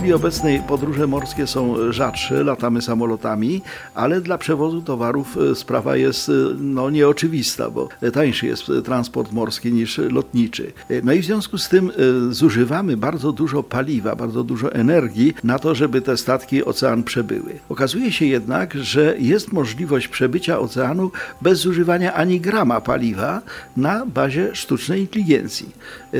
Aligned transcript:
Chwili 0.00 0.14
obecnej 0.14 0.62
podróże 0.68 1.06
morskie 1.06 1.46
są 1.46 1.92
rzadsze, 1.92 2.44
latamy 2.44 2.82
samolotami, 2.82 3.62
ale 3.94 4.20
dla 4.20 4.38
przewozu 4.38 4.82
towarów 4.82 5.36
e, 5.36 5.54
sprawa 5.54 5.96
jest 5.96 6.28
e, 6.28 6.32
no, 6.58 6.90
nieoczywista, 6.90 7.70
bo 7.70 7.88
tańszy 8.12 8.46
jest 8.46 8.62
transport 8.84 9.32
morski 9.32 9.72
niż 9.72 9.98
lotniczy. 9.98 10.72
E, 10.90 11.02
No 11.02 11.12
i 11.12 11.20
w 11.20 11.24
związku 11.24 11.58
z 11.58 11.68
tym 11.68 11.90
zużywamy 12.30 12.96
bardzo 12.96 13.32
dużo 13.32 13.62
paliwa, 13.62 14.16
bardzo 14.16 14.44
dużo 14.44 14.72
energii 14.72 15.34
na 15.44 15.58
to, 15.58 15.74
żeby 15.74 16.00
te 16.00 16.16
statki 16.16 16.64
ocean 16.64 17.02
przebyły. 17.02 17.58
Okazuje 17.68 18.12
się 18.12 18.26
jednak, 18.26 18.74
że 18.74 19.14
jest 19.18 19.52
możliwość 19.52 20.08
przebycia 20.08 20.58
oceanu 20.58 21.10
bez 21.40 21.58
zużywania 21.58 22.14
ani 22.14 22.40
grama 22.40 22.80
paliwa 22.80 23.42
na 23.76 24.06
bazie 24.06 24.54
sztucznej 24.54 25.00
inteligencji. 25.00 25.68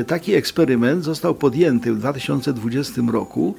Taki 0.06 0.34
eksperyment 0.34 1.04
został 1.04 1.34
podjęty 1.34 1.92
w 1.92 1.98
2020 1.98 3.02
roku, 3.12 3.54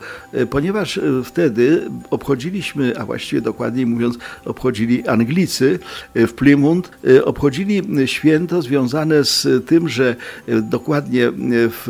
ponieważ 0.50 0.98
e, 0.98 1.02
wtedy 1.24 1.90
obchodziliśmy, 2.10 3.00
a 3.00 3.06
właściwie 3.06 3.42
dokładniej 3.42 3.86
mówiąc, 3.86 4.18
obchodzili 4.46 5.08
Anglicy 5.08 5.80
e, 6.14 6.28
w 6.28 6.34
Plymouth, 6.34 6.90
e, 7.08 7.26
obchodzili 7.26 7.82
święto 8.06 8.62
związane 8.62 9.24
z 9.24 9.48
tym, 9.66 9.90
że 9.90 10.16
e, 10.48 10.62
dokładnie 10.62 11.28
e, 11.28 11.32
w 11.70 11.90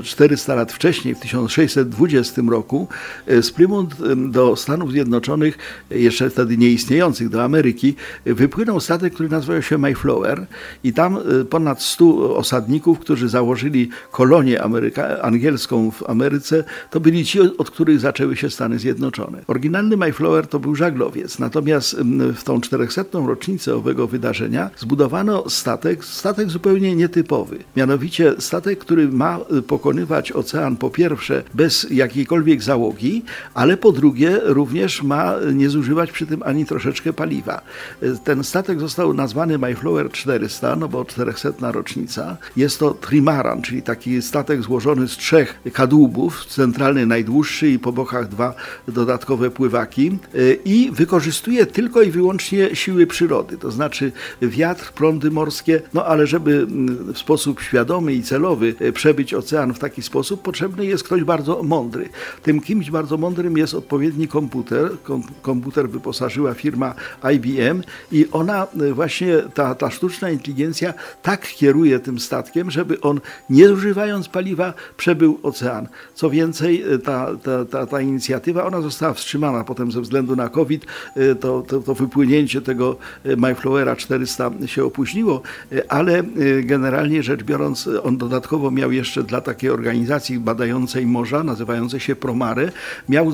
e, 0.00 0.02
400 0.02 0.54
lat 0.54 0.72
wcześniej, 0.72 1.14
w 1.14 1.20
1620 1.20 2.42
roku, 2.48 2.88
e, 3.26 3.42
z 3.42 3.50
Plymouth 3.50 3.88
e, 4.12 4.16
do 4.16 4.56
Stanów 4.56 4.90
Zjednoczonych, 4.90 5.58
e, 5.90 5.98
jeszcze 5.98 6.30
wtedy 6.30 6.56
nieistniejących, 6.56 7.28
do 7.28 7.44
Ameryki, 7.44 7.94
e, 8.24 8.34
wypłynął 8.34 8.80
statek, 8.80 9.14
który 9.14 9.28
nazywał 9.28 9.62
się 9.62 9.78
Mayflower 9.78 10.46
i 10.84 10.92
tam 10.92 11.16
e, 11.16 11.44
ponad 11.44 11.82
100 11.82 12.36
osadników, 12.36 12.98
którzy 12.98 13.28
założyli 13.28 13.88
kolonię 14.10 14.62
Ameryka, 14.62 15.22
angielską 15.22 15.90
w 15.90 16.10
Ameryce, 16.10 16.64
to 16.90 17.00
byli 17.00 17.24
ci, 17.24 17.33
od 17.40 17.70
których 17.70 18.00
zaczęły 18.00 18.36
się 18.36 18.50
Stany 18.50 18.78
Zjednoczone. 18.78 19.42
Oryginalny 19.46 19.96
Mayflower 19.96 20.46
to 20.46 20.58
był 20.60 20.74
żaglowiec, 20.74 21.38
natomiast 21.38 21.94
mm, 21.94 22.34
w 22.34 22.44
tą 22.44 22.60
400. 22.60 23.04
rocznicę 23.12 23.74
owego 23.74 24.06
wydarzenia 24.06 24.70
zbudowano 24.76 25.50
statek, 25.50 26.04
statek 26.04 26.50
zupełnie 26.50 26.96
nietypowy. 26.96 27.58
Mianowicie 27.76 28.34
statek, 28.38 28.78
który 28.78 29.08
ma 29.08 29.38
y, 29.58 29.62
pokonywać 29.62 30.32
ocean 30.32 30.76
po 30.76 30.90
pierwsze 30.90 31.42
bez 31.54 31.86
jakiejkolwiek 31.90 32.62
załogi, 32.62 33.22
ale 33.54 33.76
po 33.76 33.92
drugie 33.92 34.40
również 34.42 35.02
ma 35.02 35.34
nie 35.52 35.70
zużywać 35.70 36.12
przy 36.12 36.26
tym 36.26 36.42
ani 36.42 36.66
troszeczkę 36.66 37.12
paliwa. 37.12 37.60
Y, 38.02 38.18
Ten 38.24 38.44
statek 38.44 38.80
został 38.80 39.14
nazwany 39.14 39.58
Mayflower 39.58 40.10
400, 40.10 40.76
no 40.76 40.88
bo 40.88 41.04
400 41.04 41.72
rocznica. 41.72 42.36
Jest 42.56 42.78
to 42.78 42.94
trimaran, 42.94 43.62
czyli 43.62 43.82
taki 43.82 44.22
statek 44.22 44.62
złożony 44.62 45.08
z 45.08 45.16
trzech 45.16 45.60
kadłubów, 45.72 46.46
centralny 46.46 47.06
najdłuższy 47.24 47.68
i 47.68 47.78
po 47.78 47.92
bokach 47.92 48.28
dwa 48.28 48.54
dodatkowe 48.88 49.50
pływaki 49.50 50.18
y, 50.34 50.58
i 50.64 50.90
wykorzystuje 50.92 51.66
tylko 51.66 52.02
i 52.02 52.10
wyłącznie 52.10 52.76
siły 52.76 53.06
przyrody, 53.06 53.58
to 53.58 53.70
znaczy 53.70 54.12
wiatr, 54.42 54.92
prądy 54.92 55.30
morskie, 55.30 55.82
no 55.94 56.04
ale 56.06 56.26
żeby 56.26 56.52
mm, 56.52 57.12
w 57.12 57.18
sposób 57.18 57.60
świadomy 57.60 58.12
i 58.14 58.22
celowy 58.22 58.74
y, 58.80 58.92
przebyć 58.92 59.34
ocean 59.34 59.74
w 59.74 59.78
taki 59.78 60.02
sposób, 60.02 60.42
potrzebny 60.42 60.86
jest 60.86 61.04
ktoś 61.04 61.24
bardzo 61.24 61.62
mądry. 61.62 62.08
Tym 62.42 62.60
kimś 62.60 62.90
bardzo 62.90 63.16
mądrym 63.16 63.56
jest 63.56 63.74
odpowiedni 63.74 64.28
komputer. 64.28 64.90
Kom- 65.02 65.22
Komputer 65.42 65.88
wyposażyła 65.90 66.54
firma 66.54 66.94
IBM 67.34 67.82
i 68.12 68.26
ona 68.32 68.66
y, 68.80 68.94
właśnie, 68.94 69.36
ta, 69.54 69.74
ta 69.74 69.90
sztuczna 69.90 70.30
inteligencja 70.30 70.94
tak 71.22 71.48
kieruje 71.48 72.00
tym 72.00 72.18
statkiem, 72.18 72.70
żeby 72.70 73.00
on 73.00 73.20
nie 73.50 73.68
zużywając 73.68 74.28
paliwa 74.28 74.74
przebył 74.96 75.38
ocean. 75.42 75.88
Co 76.14 76.30
więcej, 76.30 76.92
y, 76.92 76.98
ta, 77.14 77.36
ta, 77.42 77.64
ta, 77.64 77.86
ta 77.86 78.00
inicjatywa, 78.00 78.64
ona 78.64 78.80
została 78.80 79.14
wstrzymana 79.14 79.64
potem 79.64 79.92
ze 79.92 80.00
względu 80.00 80.36
na 80.36 80.48
COVID, 80.48 80.86
y, 81.16 81.36
to, 81.36 81.62
to, 81.62 81.80
to 81.80 81.94
wypłynięcie 81.94 82.62
tego 82.62 82.96
y, 83.26 83.36
Mayflowera 83.36 83.96
400 83.96 84.50
się 84.66 84.84
opóźniło, 84.84 85.42
y, 85.72 85.88
ale 85.88 86.22
generalnie 86.62 87.22
rzecz 87.22 87.42
biorąc, 87.42 87.88
on 88.02 88.16
dodatkowo 88.16 88.70
miał 88.70 88.92
jeszcze 88.92 89.22
dla 89.22 89.40
takiej 89.40 89.70
organizacji 89.70 90.38
badającej 90.38 91.06
morza, 91.06 91.44
nazywającej 91.44 92.00
się 92.00 92.16
Promare, 92.16 92.72
miał, 93.08 93.32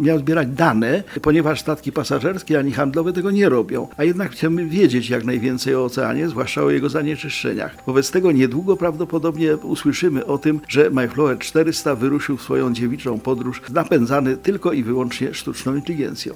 miał, 0.00 0.18
zbierać 0.18 0.48
dane, 0.48 1.02
ponieważ 1.22 1.60
statki 1.60 1.92
pasażerskie 1.92 2.58
ani 2.58 2.72
handlowe 2.72 3.12
tego 3.12 3.30
nie 3.30 3.48
robią. 3.48 3.88
A 3.96 4.04
jednak 4.04 4.32
chcemy 4.32 4.66
wiedzieć 4.66 5.10
jak 5.10 5.24
najwięcej 5.24 5.74
o 5.74 5.84
oceanie, 5.84 6.28
zwłaszcza 6.28 6.62
o 6.62 6.70
jego 6.70 6.88
zanieczyszczeniach. 6.88 7.76
Wobec 7.86 8.10
tego 8.10 8.32
niedługo 8.32 8.76
prawdopodobnie 8.76 9.56
usłyszymy 9.56 10.26
o 10.26 10.38
tym, 10.38 10.60
że 10.68 10.90
Mayflower 10.90 11.38
400 11.38 11.94
wyruszył 11.94 12.36
w 12.36 12.42
swoją 12.42 12.72
podróż 13.18 13.62
napędzany 13.72 14.36
tylko 14.36 14.72
i 14.72 14.82
wyłącznie 14.82 15.34
sztuczną 15.34 15.74
inteligencją. 15.74 16.34